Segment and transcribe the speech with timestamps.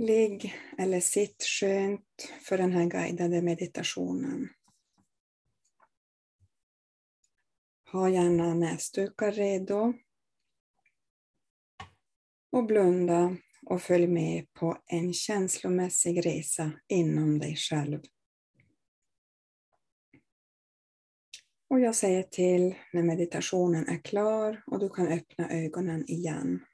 [0.00, 4.48] Ligg eller sitt skönt för den här guidade meditationen.
[7.92, 9.92] Ha gärna näsdukar redo.
[12.52, 13.36] Och blunda
[13.66, 18.02] och följ med på en känslomässig resa inom dig själv.
[21.68, 26.64] Och jag säger till när meditationen är klar och du kan öppna ögonen igen.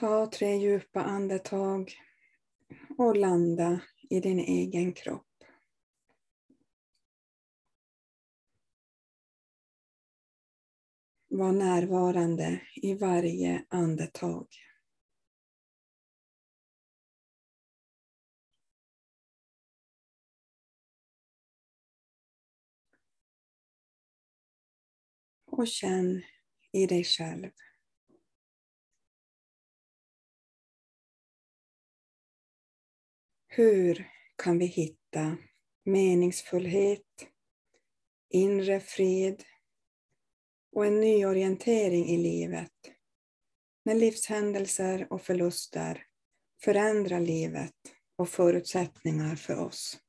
[0.00, 1.92] Ta tre djupa andetag
[2.98, 3.80] och landa
[4.10, 5.44] i din egen kropp.
[11.28, 14.46] Var närvarande i varje andetag.
[25.46, 26.22] Och känn
[26.72, 27.50] i dig själv.
[33.58, 35.36] Hur kan vi hitta
[35.84, 37.28] meningsfullhet,
[38.30, 39.44] inre fred
[40.72, 42.72] och en nyorientering i livet
[43.84, 46.06] när livshändelser och förluster
[46.64, 47.74] förändrar livet
[48.16, 50.00] och förutsättningar för oss?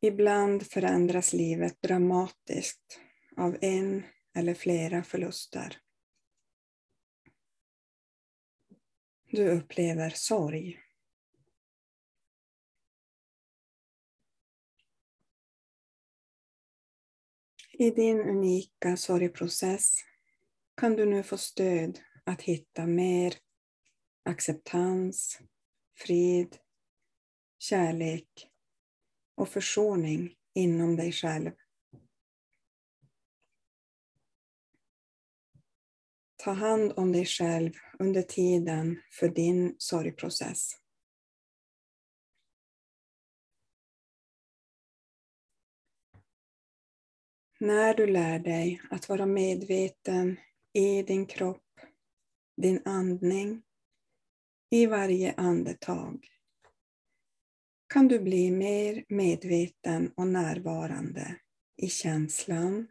[0.00, 3.00] Ibland förändras livet dramatiskt
[3.36, 4.02] av en
[4.34, 5.85] eller flera förluster.
[9.36, 10.80] Du upplever sorg.
[17.72, 19.96] I din unika sorgprocess
[20.76, 23.34] kan du nu få stöd att hitta mer
[24.22, 25.40] acceptans,
[25.98, 26.56] frid,
[27.58, 28.50] kärlek
[29.34, 31.50] och försoning inom dig själv.
[36.46, 40.72] Ta hand om dig själv under tiden för din sorgprocess.
[47.60, 50.36] När du lär dig att vara medveten
[50.72, 51.80] i din kropp,
[52.56, 53.62] din andning,
[54.70, 56.26] i varje andetag
[57.94, 61.36] kan du bli mer medveten och närvarande
[61.76, 62.88] i känslan,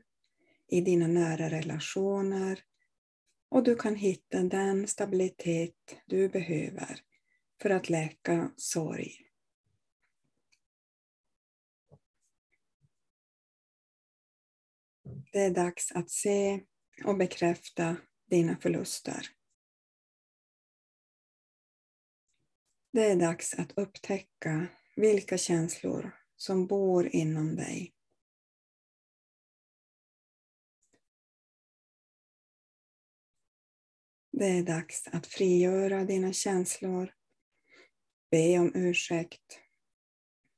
[0.67, 2.59] i dina nära relationer
[3.49, 6.99] och du kan hitta den stabilitet du behöver
[7.61, 9.25] för att läka sorg.
[15.31, 16.61] Det är dags att se
[17.05, 17.97] och bekräfta
[18.29, 19.27] dina förluster.
[22.91, 27.94] Det är dags att upptäcka vilka känslor som bor inom dig.
[34.37, 37.13] Det är dags att frigöra dina känslor,
[38.31, 39.59] be om ursäkt,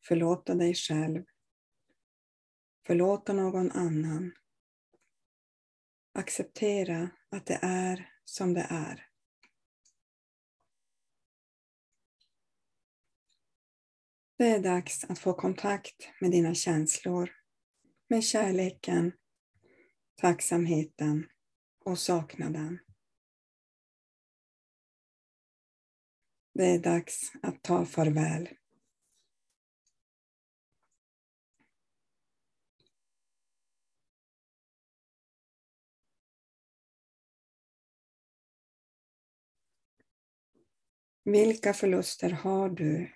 [0.07, 1.25] förlåta dig själv,
[2.87, 4.31] förlåta någon annan.
[6.13, 9.07] Acceptera att det är som det är.
[14.37, 17.31] Det är dags att få kontakt med dina känslor,
[18.07, 19.11] med kärleken,
[20.15, 21.29] tacksamheten
[21.85, 22.79] och saknaden.
[26.57, 28.49] Det är dags att ta farväl.
[41.23, 43.11] Vilka förluster har du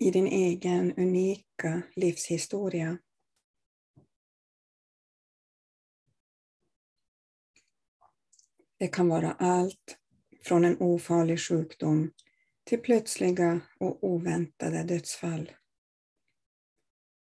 [0.00, 2.98] i din egen unika livshistoria?
[8.78, 9.98] Det kan vara allt
[10.44, 12.12] från en ofarlig sjukdom
[12.66, 15.52] till plötsliga och oväntade dödsfall.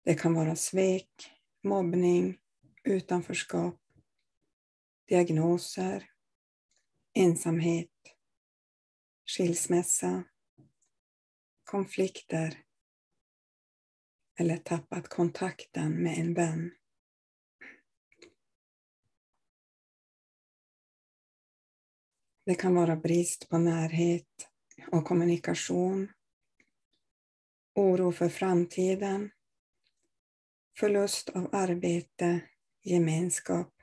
[0.04, 1.31] Det kan vara svek,
[1.63, 2.40] mobbning,
[2.84, 3.81] utanförskap,
[5.07, 6.10] diagnoser,
[7.13, 7.90] ensamhet,
[9.25, 10.24] skilsmässa,
[11.63, 12.63] konflikter
[14.39, 16.72] eller tappat kontakten med en vän.
[22.46, 24.53] Det kan vara brist på närhet
[24.92, 26.12] och kommunikation,
[27.76, 29.32] oro för framtiden,
[30.80, 32.42] förlust av arbete,
[32.84, 33.74] gemenskap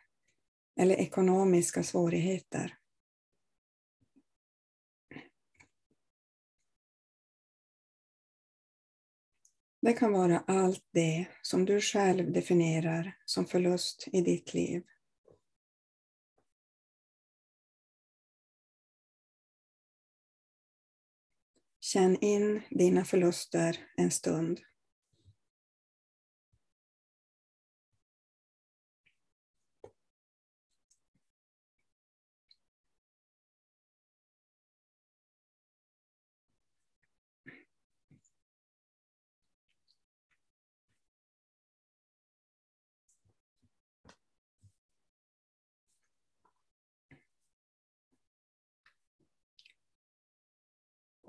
[0.77, 2.77] eller ekonomiska svårigheter.
[9.83, 14.83] Det kan vara allt det som du själv definierar som förlust i ditt liv.
[21.93, 24.61] Känn in dina förluster en stund.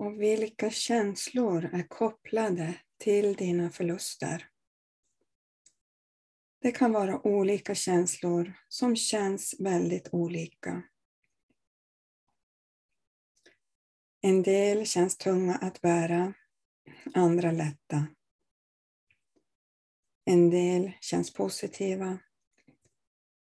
[0.02, 4.48] Och vilka känslor är kopplade till dina förluster?
[6.60, 10.82] Det kan vara olika känslor som känns väldigt olika.
[14.20, 16.34] En del känns tunga att bära,
[17.14, 18.06] andra lätta.
[20.24, 22.18] En del känns positiva,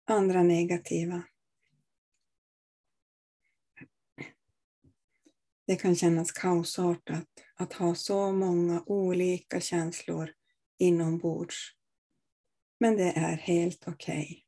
[0.06, 1.24] andra negativa.
[5.68, 10.34] Det kan kännas kaosartat att ha så många olika känslor
[10.78, 11.74] inombords.
[12.80, 14.24] Men det är helt okej.
[14.24, 14.44] Okay.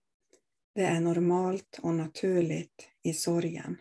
[0.75, 3.77] Det är normalt och naturligt i sorgen.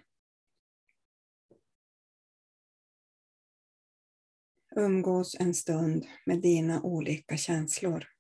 [4.77, 8.18] Umgås en stund med dina olika känslor.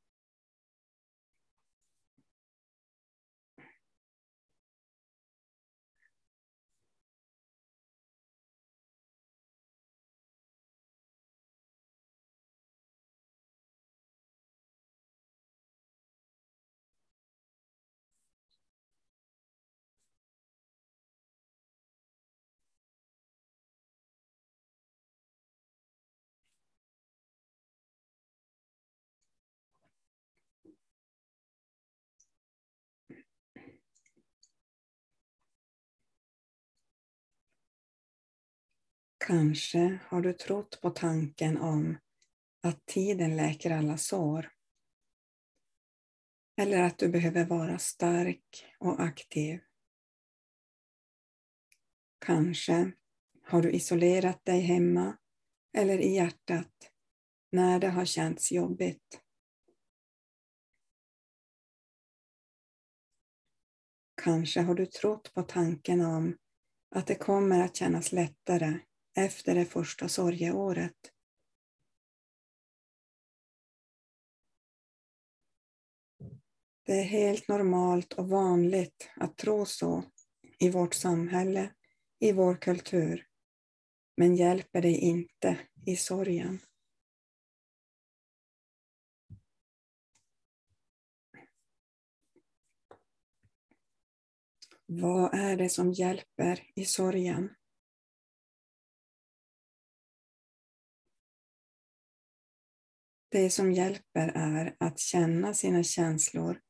[39.28, 41.98] Kanske har du trott på tanken om
[42.62, 44.52] att tiden läker alla sår.
[46.56, 49.60] Eller att du behöver vara stark och aktiv.
[52.19, 52.92] Kanske
[53.42, 55.19] har du isolerat dig hemma
[55.72, 56.92] eller i hjärtat
[57.52, 59.20] när det har känts jobbigt.
[64.22, 66.36] Kanske har du trott på tanken om
[66.90, 68.78] att det kommer att kännas lättare
[69.25, 71.12] efter det första sorgeåret.
[76.87, 80.05] Det är helt normalt och vanligt att tro så
[80.59, 81.75] i vårt samhälle,
[82.19, 83.26] i vår kultur,
[84.17, 86.61] men hjälper dig inte i sorgen.
[94.87, 97.55] Vad är det som hjälper i sorgen?
[103.38, 106.60] Det som hjälper är att känna sina känslor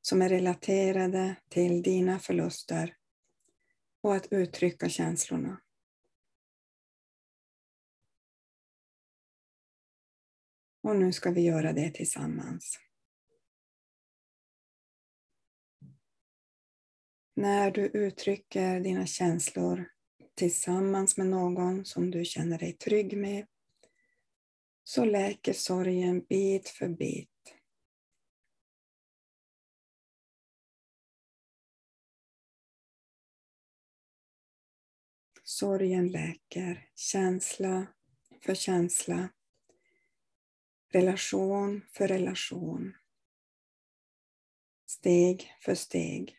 [0.00, 2.96] som är relaterade till dina förluster
[4.00, 5.60] och att uttrycka känslorna.
[10.82, 12.78] Och nu ska vi göra det tillsammans.
[17.36, 19.90] När du uttrycker dina känslor
[20.34, 23.46] tillsammans med någon som du känner dig trygg med
[24.84, 27.30] så läker sorgen bit för bit.
[35.42, 37.86] Sorgen läker känsla
[38.40, 39.28] för känsla,
[40.88, 42.96] relation för relation,
[44.86, 46.38] steg för steg.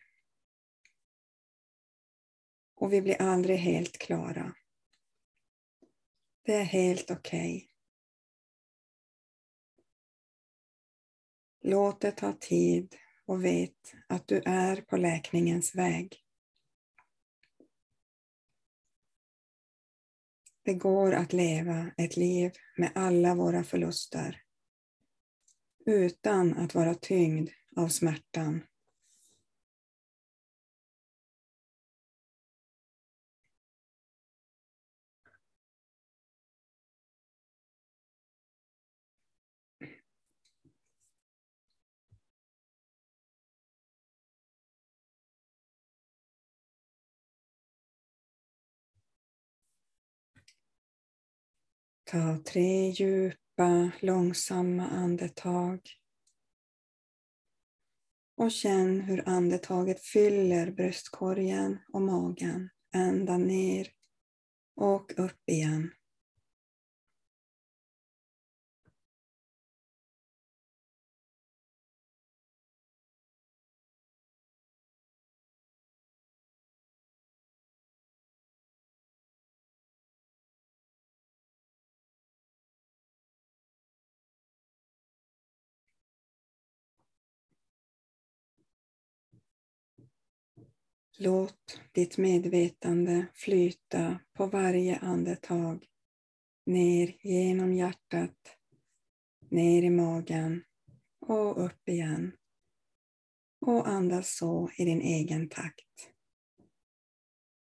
[2.76, 4.56] Och vi blir aldrig helt klara.
[6.42, 7.58] Det är helt okej.
[7.58, 7.75] Okay.
[11.68, 12.96] Låt det ta tid
[13.26, 16.18] och vet att du är på läkningens väg.
[20.64, 24.42] Det går att leva ett liv med alla våra förluster
[25.86, 28.64] utan att vara tyngd av smärtan.
[52.16, 55.80] Ta tre djupa, långsamma andetag.
[58.38, 63.88] Och känn hur andetaget fyller bröstkorgen och magen ända ner
[64.76, 65.92] och upp igen.
[91.18, 95.86] Låt ditt medvetande flyta på varje andetag
[96.66, 98.58] ner genom hjärtat,
[99.50, 100.64] ner i magen
[101.28, 102.32] och upp igen.
[103.66, 106.10] Och andas så i din egen takt.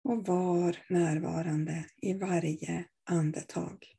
[0.05, 3.96] Och var närvarande i varje andetag.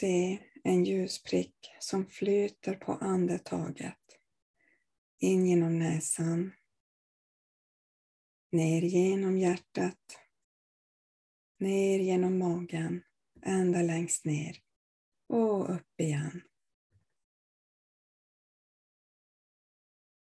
[0.00, 3.98] Se en ljusprick som flyter på andetaget.
[5.18, 6.52] In genom näsan.
[8.52, 10.18] Ner genom hjärtat.
[11.58, 13.02] Ner genom magen.
[13.42, 14.56] Ända längst ner.
[15.28, 16.42] Och upp igen.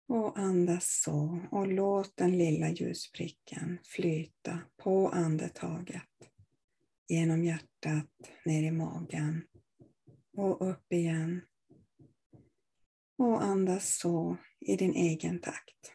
[0.09, 6.09] Och andas så och låt den lilla ljuspricken flyta på andetaget
[7.09, 9.45] genom hjärtat, ner i magen
[10.37, 11.41] och upp igen.
[13.19, 15.93] Och andas så i din egen takt.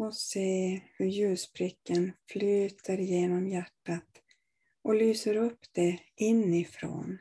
[0.00, 4.22] Och se hur ljuspricken flyter genom hjärtat
[4.82, 7.18] och lyser upp det inifrån.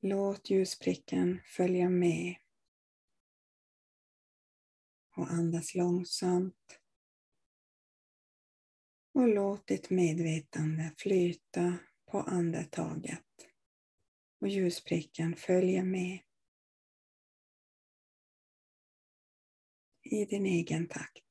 [0.00, 2.36] Låt ljuspricken följa med.
[5.16, 6.80] Och andas långsamt.
[9.14, 11.78] Och låt ditt medvetande flyta
[12.10, 13.26] på andetaget.
[14.40, 16.27] Och ljuspricken följer med.
[20.10, 21.27] I din egen takt.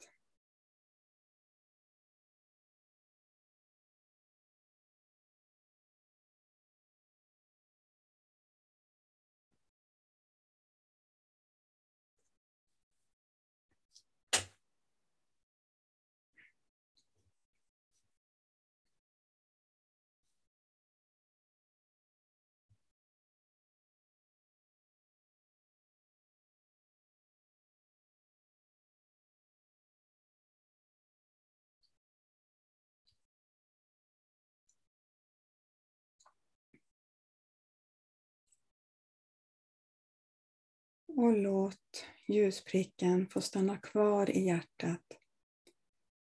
[41.18, 45.02] Och låt ljuspricken få stanna kvar i hjärtat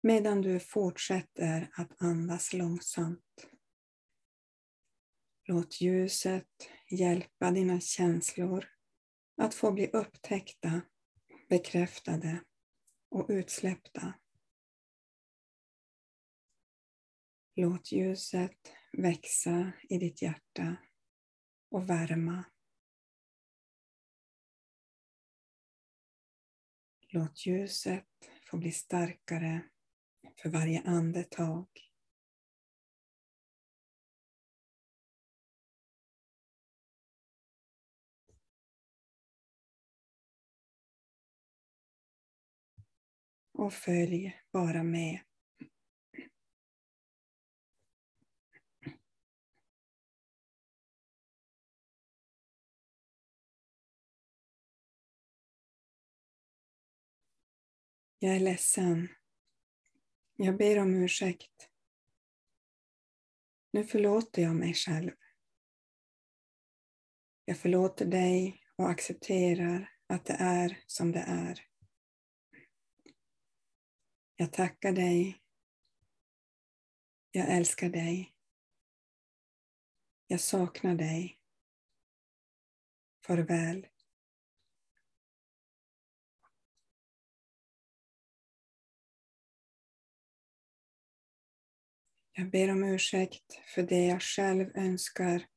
[0.03, 3.47] medan du fortsätter att andas långsamt.
[5.47, 8.65] Låt ljuset hjälpa dina känslor
[9.37, 10.81] att få bli upptäckta,
[11.49, 12.43] bekräftade
[13.09, 14.13] och utsläppta.
[17.55, 20.75] Låt ljuset växa i ditt hjärta
[21.69, 22.43] och värma.
[27.15, 28.05] Låt ljuset
[28.49, 29.61] få bli starkare
[30.41, 31.67] för varje andetag.
[43.51, 45.19] Och följ bara med.
[58.23, 59.09] Jag är ledsen.
[60.35, 61.69] Jag ber om ursäkt.
[63.71, 65.11] Nu förlåter jag mig själv.
[67.45, 71.67] Jag förlåter dig och accepterar att det är som det är.
[74.35, 75.41] Jag tackar dig.
[77.31, 78.35] Jag älskar dig.
[80.27, 81.39] Jag saknar dig.
[83.25, 83.87] Farväl.
[92.35, 95.47] Jag ber om ursäkt för det jag själv önskar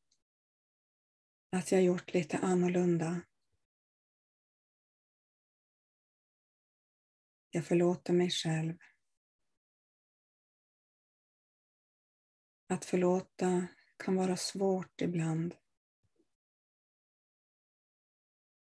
[1.51, 3.21] att jag gjort lite annorlunda.
[7.51, 8.79] Jag förlåter mig själv.
[12.69, 13.67] Att förlåta
[13.97, 15.55] kan vara svårt ibland.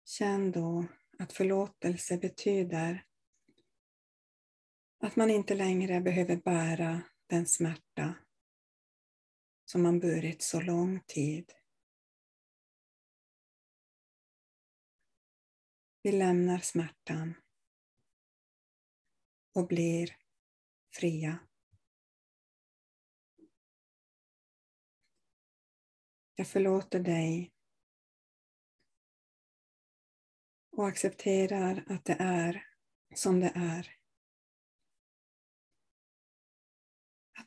[0.05, 0.87] Känn då
[1.19, 3.07] att förlåtelse betyder
[5.01, 8.15] att man inte längre behöver bära den smärta
[9.65, 11.53] som man burit så lång tid.
[16.03, 17.35] Vi lämnar smärtan
[19.55, 20.17] och blir
[20.95, 21.39] fria.
[26.35, 27.53] Jag förlåter dig
[30.71, 32.67] och accepterar att det är
[33.15, 34.02] som det är.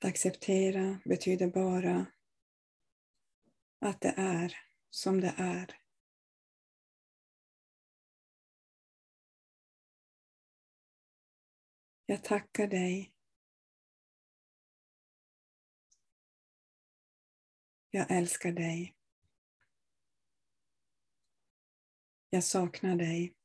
[0.05, 2.05] Att acceptera betyder bara
[3.79, 4.57] att det är
[4.89, 5.79] som det är.
[12.05, 13.13] Jag tackar dig.
[17.89, 18.95] Jag älskar dig.
[22.29, 23.35] Jag saknar dig.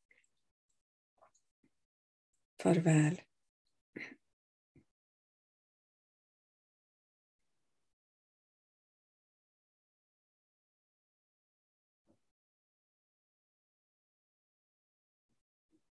[2.63, 3.30] Farväl.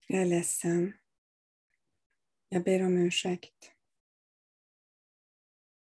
[0.07, 0.93] Jag är ledsen.
[2.49, 3.71] Jag ber om ursäkt.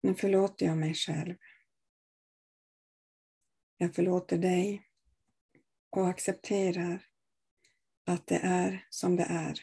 [0.01, 1.37] Nu förlåter jag mig själv.
[3.77, 4.89] Jag förlåter dig
[5.91, 7.07] och accepterar
[8.05, 9.61] att det är som det är.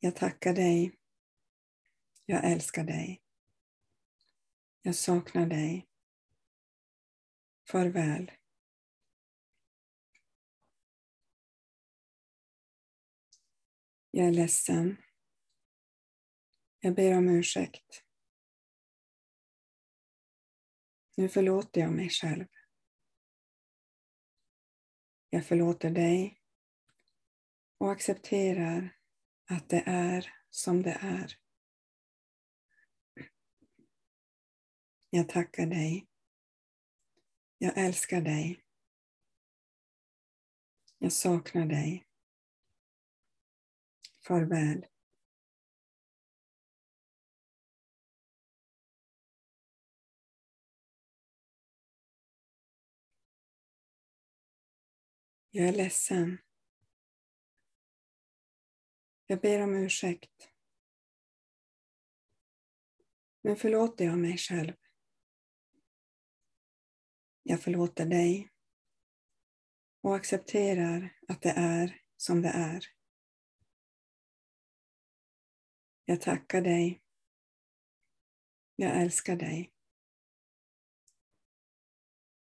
[0.00, 0.98] Jag tackar dig.
[2.26, 3.22] Jag älskar dig.
[4.82, 5.88] Jag saknar dig.
[7.68, 8.30] Farväl.
[14.10, 14.96] Jag är ledsen.
[16.80, 18.04] Jag ber om ursäkt.
[21.16, 22.46] Nu förlåter jag mig själv.
[25.30, 26.42] Jag förlåter dig
[27.78, 28.96] och accepterar
[29.44, 31.38] att det är som det är.
[35.10, 36.08] Jag tackar dig.
[37.58, 38.64] Jag älskar dig.
[40.98, 42.07] Jag saknar dig.
[44.28, 44.86] Farväl.
[55.50, 56.38] Jag är ledsen.
[59.26, 60.50] Jag ber om ursäkt.
[63.42, 64.74] Men förlåter jag mig själv.
[67.42, 68.50] Jag förlåter dig
[70.00, 72.97] och accepterar att det är som det är.
[76.10, 77.00] Jag tackar dig.
[78.76, 79.72] Jag älskar dig.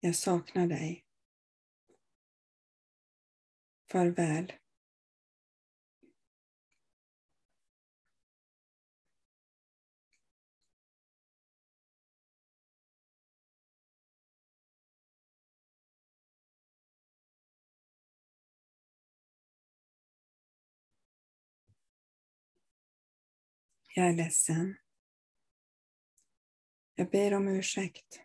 [0.01, 1.05] Jag saknar dig.
[3.91, 4.53] Farväl.
[23.95, 24.77] Jag är ledsen.
[26.95, 28.21] Jag ber om ursäkt.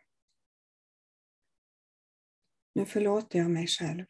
[2.74, 4.06] Nu förlåter jag mig själv.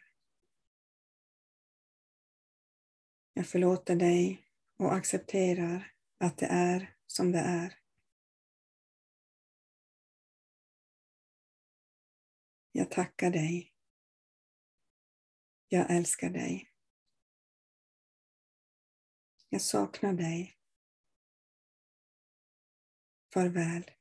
[3.33, 7.79] Jag förlåter dig och accepterar att det är som det är.
[12.71, 13.73] Jag tackar dig.
[15.67, 16.71] Jag älskar dig.
[19.49, 20.57] Jag saknar dig.
[23.35, 23.91] Farväl.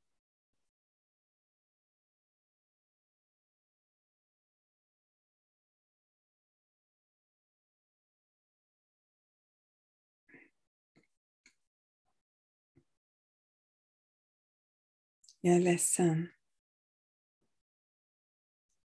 [15.40, 16.28] Jag är ledsen.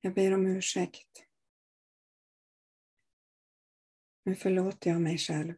[0.01, 1.27] Jag ber om ursäkt.
[4.23, 5.55] Nu förlåter jag mig själv.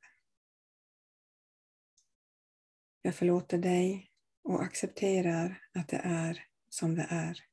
[3.02, 4.09] Jag förlåter dig
[4.42, 7.44] och accepterar att det är som det är.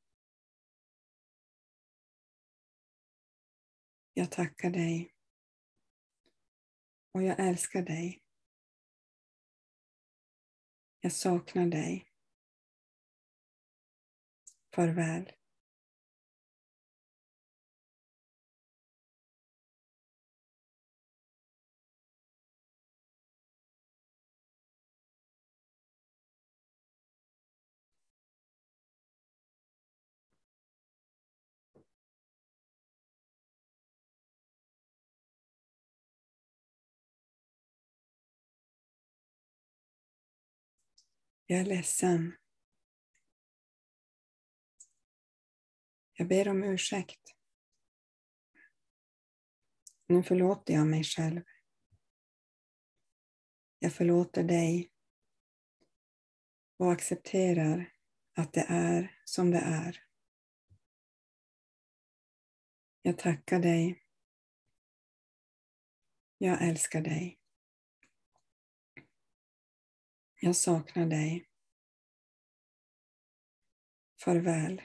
[4.14, 5.14] Jag tackar dig
[7.12, 8.24] och jag älskar dig.
[11.00, 12.08] Jag saknar dig.
[14.76, 15.37] Farväl.
[41.50, 42.36] Jag är ledsen.
[46.14, 47.22] Jag ber om ursäkt.
[50.08, 51.42] Nu förlåter jag mig själv.
[53.80, 54.92] Jag förlåter dig
[56.78, 57.94] och accepterar
[58.34, 60.04] att det är som det är.
[63.02, 64.04] Jag tackar dig.
[66.38, 67.37] Jag älskar dig.
[70.40, 71.46] Jag saknar dig.
[74.24, 74.82] Farväl.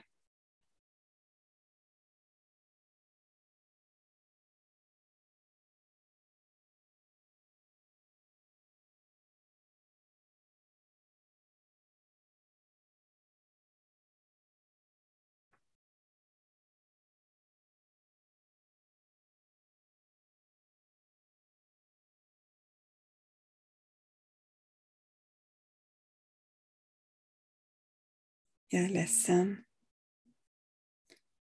[28.75, 29.65] Jag är ledsen.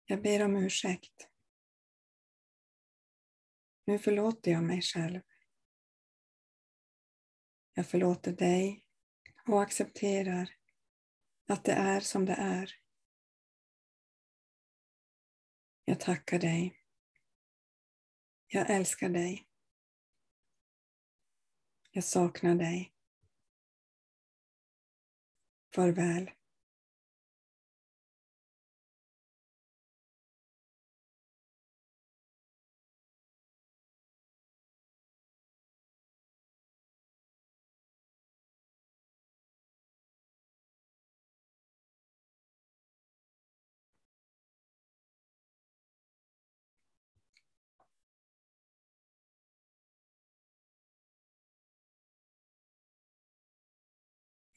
[0.04, 1.28] Jag ber om ursäkt.
[3.85, 5.20] Nu förlåter jag mig själv.
[7.74, 8.85] Jag förlåter dig
[9.46, 10.50] och accepterar
[11.46, 12.74] att det är som det är.
[15.85, 16.85] Jag tackar dig.
[18.46, 19.48] Jag älskar dig.
[21.90, 22.94] Jag saknar dig.
[25.74, 26.38] Farväl.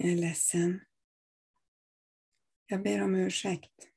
[0.04, 0.86] Jag är ledsen.
[2.66, 3.90] Jag ber om ursäkt.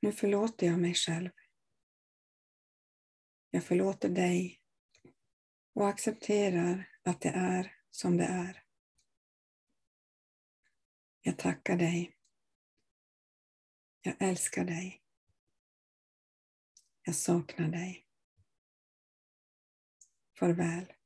[0.00, 1.30] Nu förlåter jag mig själv.
[3.50, 4.60] Jag förlåter dig
[5.72, 8.64] och accepterar att det är som det är.
[11.20, 12.16] Jag tackar dig.
[14.00, 15.02] Jag älskar dig.
[17.02, 18.06] Jag saknar dig.
[20.38, 20.99] Farväl.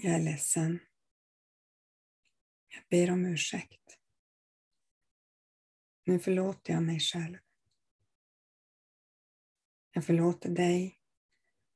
[0.00, 0.78] Jag är ledsen.
[2.68, 3.98] Jag ber om ursäkt.
[6.04, 7.38] Nu förlåter jag mig själv.
[9.90, 11.00] Jag förlåter dig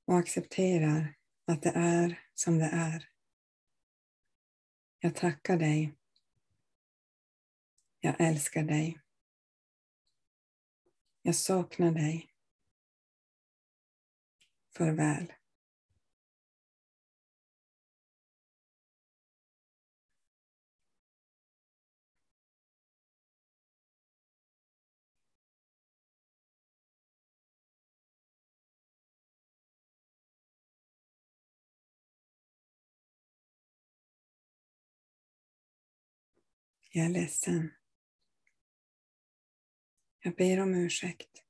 [0.05, 3.09] och accepterar att det är som det är.
[4.99, 5.95] Jag tackar dig.
[8.01, 9.01] Jag älskar dig.
[11.23, 12.35] Jag saknar dig.
[14.77, 15.33] Farväl.
[36.94, 37.74] Jag är ledsen.
[40.20, 41.44] Jag ber om ursäkt.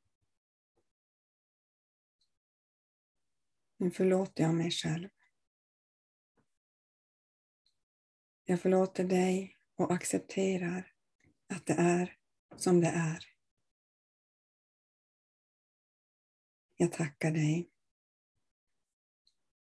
[3.76, 5.08] Nu förlåter jag mig själv.
[8.44, 10.92] Jag förlåter dig och accepterar
[11.46, 12.16] att det är
[12.56, 13.24] som det är.
[16.76, 17.70] Jag tackar dig.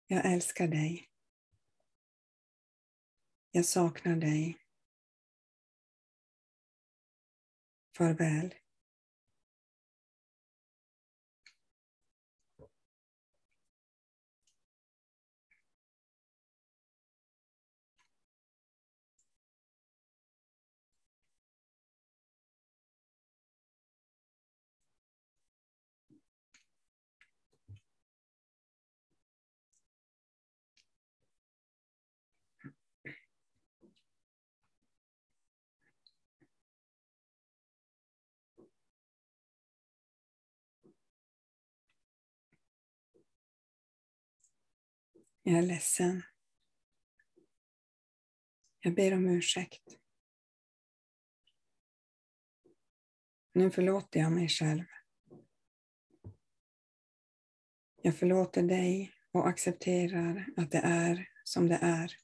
[0.07, 1.11] Jag älskar dig.
[3.51, 4.64] Jag saknar dig.
[7.97, 8.51] Farväl.
[45.47, 46.23] Jag är ledsen.
[48.81, 49.99] Jag ber om ursäkt.
[53.53, 54.85] Nu förlåter jag mig själv.
[58.03, 62.17] Jag förlåter dig och accepterar att det är som det är.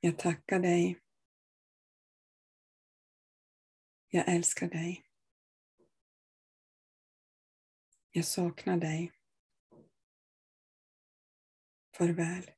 [0.00, 1.00] Jag tackar dig.
[4.08, 5.09] Jag älskar dig.
[8.12, 9.12] Jag saknar dig.
[11.96, 12.50] Farväl.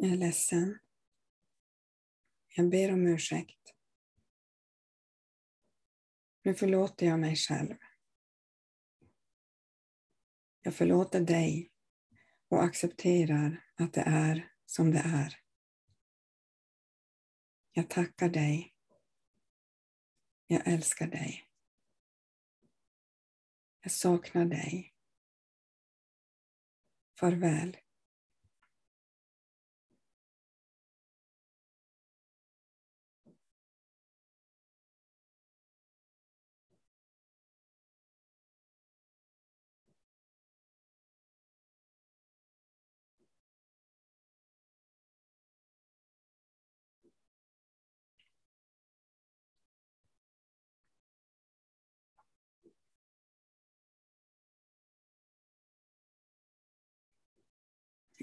[0.00, 0.78] Jag är ledsen.
[2.48, 3.74] Jag ber om ursäkt.
[6.42, 7.76] Nu förlåter jag mig själv.
[10.62, 11.70] Jag förlåter dig
[12.48, 15.40] och accepterar att det är som det är.
[17.72, 18.74] Jag tackar dig.
[20.46, 21.48] Jag älskar dig.
[23.80, 24.94] Jag saknar dig.
[27.20, 27.76] Farväl.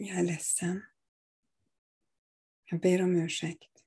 [0.08, 0.86] Jag är ledsen.
[2.66, 3.84] Jag ber om ursäkt.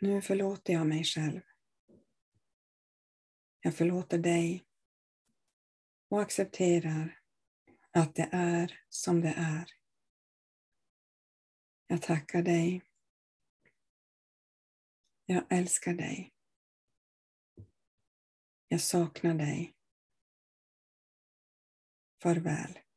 [0.00, 1.40] Nu förlåter jag mig själv.
[3.60, 4.64] Jag förlåter dig
[6.08, 7.20] och accepterar
[7.90, 9.70] att det är som det är.
[11.86, 12.82] Jag tackar dig.
[15.24, 16.34] Jag älskar dig.
[18.68, 19.74] Jag saknar dig.
[22.22, 22.87] Farväl.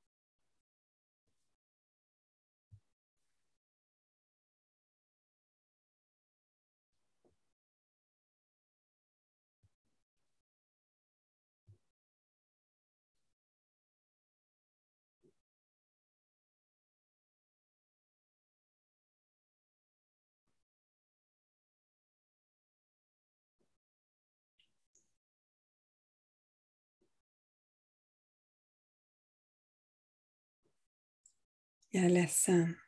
[31.93, 32.79] Jag är ledsen.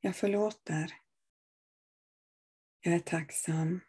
[0.00, 1.00] Jag förlåter.
[2.80, 3.80] Jag är tacksam.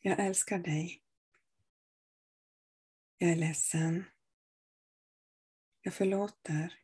[0.00, 1.02] Jag älskar dig.
[3.18, 4.04] Jag är ledsen.
[5.80, 6.78] Jag förlåter.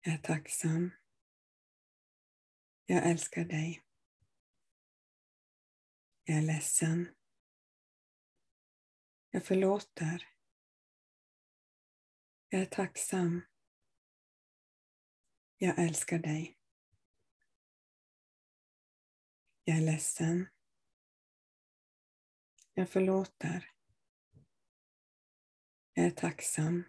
[0.00, 0.90] Jag är tacksam.
[2.86, 3.82] Jag älskar dig.
[6.24, 7.14] Jag är ledsen.
[9.30, 10.35] Jag förlåter.
[12.48, 13.42] Jag är tacksam.
[15.58, 16.58] Jag älskar dig.
[19.64, 20.48] Jag är ledsen.
[22.74, 23.70] Jag förlåter.
[25.92, 26.84] Jag är tacksam.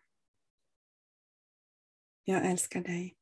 [2.24, 3.17] Jag älskar dig.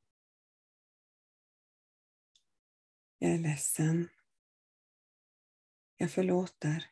[3.18, 4.10] Jag är ledsen.
[5.98, 6.92] Jag förlåter.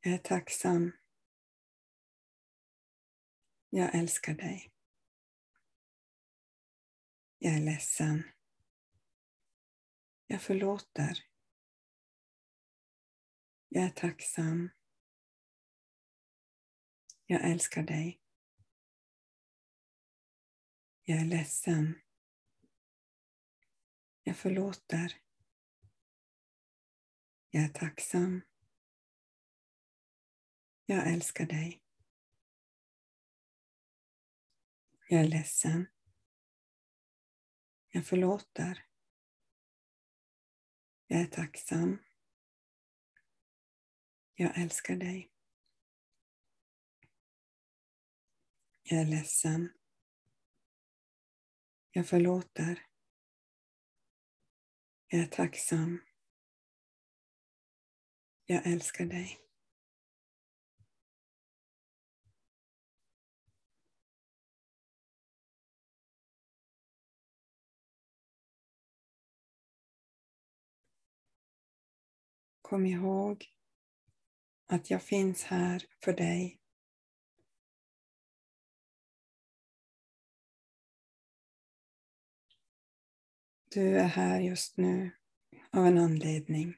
[0.00, 0.92] Jag är tacksam.
[3.76, 4.72] Jag älskar dig.
[7.38, 8.22] Jag är ledsen.
[10.26, 11.24] Jag förlåter.
[13.68, 14.70] Jag är tacksam.
[17.26, 18.20] Jag älskar dig.
[21.02, 22.00] Jag är ledsen.
[24.22, 25.20] Jag förlåter.
[27.50, 28.42] Jag är tacksam.
[30.86, 31.85] Jag älskar dig.
[35.08, 35.86] Jag är ledsen.
[37.88, 38.86] Jag förlåter.
[41.06, 41.98] Jag är tacksam.
[44.34, 45.32] Jag älskar dig.
[48.82, 49.72] Jag är ledsen.
[51.90, 52.86] Jag förlåter.
[55.06, 56.02] Jag är tacksam.
[58.44, 59.45] Jag älskar dig.
[72.68, 73.52] Kom ihåg
[74.66, 76.60] att jag finns här för dig.
[83.70, 85.10] Du är här just nu
[85.70, 86.74] av en anledning.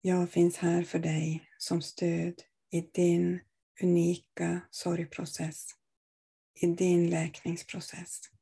[0.00, 3.40] Jag finns här för dig som stöd i din
[3.82, 5.66] unika sorgprocess,
[6.54, 8.39] i din läkningsprocess.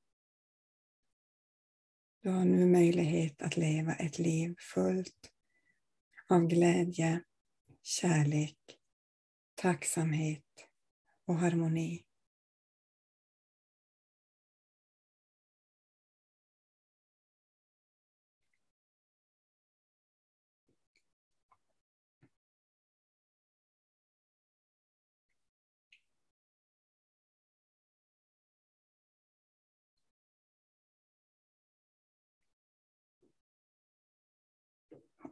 [2.23, 5.31] Du har nu möjlighet att leva ett liv fullt
[6.29, 7.23] av glädje,
[7.83, 8.57] kärlek,
[9.55, 10.45] tacksamhet
[11.27, 12.08] och harmoni.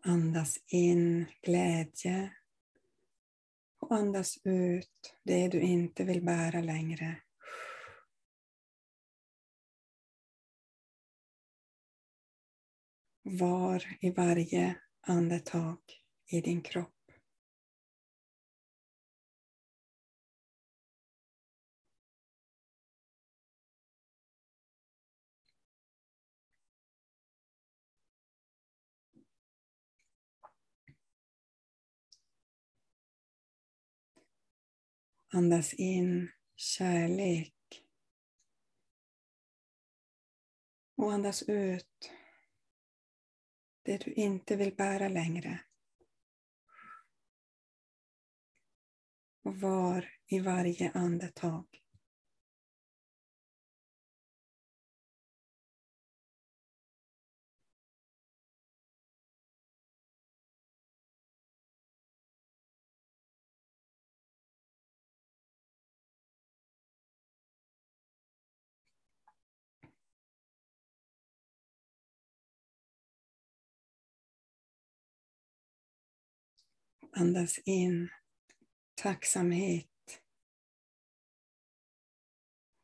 [0.02, 2.32] Andas in glädje
[3.80, 7.22] och andas ut det du inte vill bära längre.
[13.22, 15.78] Var i varje andetag
[16.26, 16.95] i din kropp.
[35.36, 37.84] Andas in kärlek.
[40.96, 42.12] Och andas ut
[43.82, 45.60] det du inte vill bära längre.
[49.42, 51.85] Och var i varje andetag.
[77.18, 78.08] Andas in
[78.94, 80.20] tacksamhet.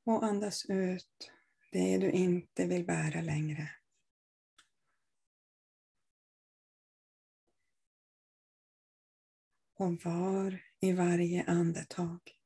[0.04, 1.32] Och andas ut
[1.72, 3.70] det du inte vill bära längre.
[9.74, 12.41] Och var i varje andetag.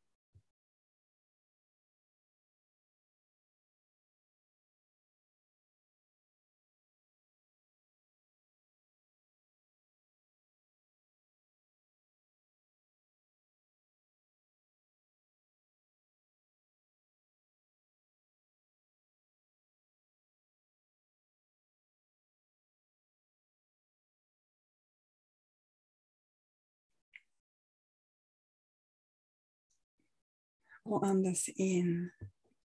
[30.89, 32.11] Och andas in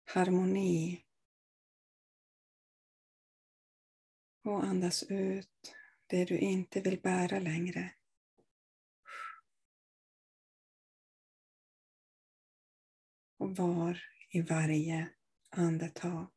[0.04, 1.04] harmoni.
[4.44, 7.94] Och andas ut det du inte vill bära längre.
[13.38, 15.08] Och var i varje
[15.50, 16.33] andetag.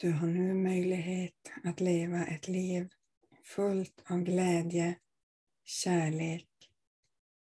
[0.00, 2.88] Du har nu möjlighet att leva ett liv
[3.44, 4.98] fullt av glädje,
[5.64, 6.48] kärlek,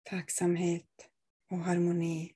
[0.03, 1.09] tacksamhet
[1.51, 2.33] och harmoni.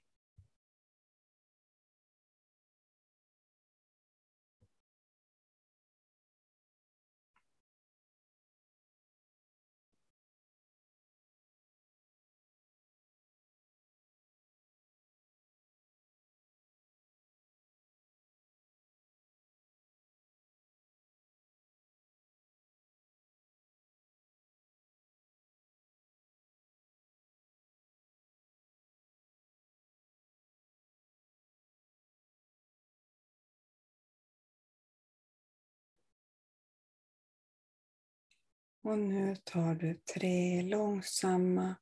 [38.83, 41.75] Och nu tar du tre långsamma,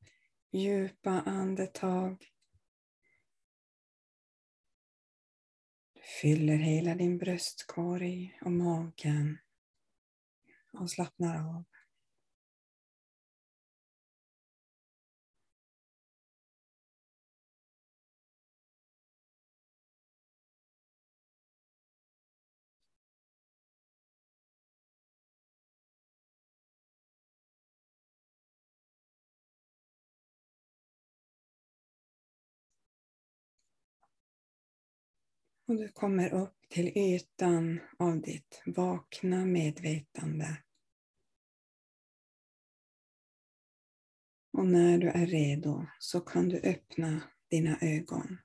[0.51, 2.25] djupa andetag.
[5.93, 9.37] Du fyller hela din bröstkorg och magen
[10.73, 11.63] och slappnar av.
[35.69, 40.57] Och du kommer upp till ytan av ditt vakna medvetande.
[44.57, 48.37] Och när du är redo så kan du öppna dina ögon.